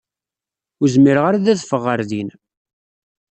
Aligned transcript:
Ur 0.81 0.87
zmireɣ 0.93 1.23
ara 1.25 1.37
ad 1.39 1.47
adfeɣ 1.53 1.81
ɣer 1.85 1.99
din. 2.09 2.29